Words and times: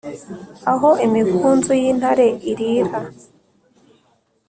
aho 0.71 0.89
imigunzu 1.05 1.71
y’intare 1.81 2.27
irīra 2.51 2.99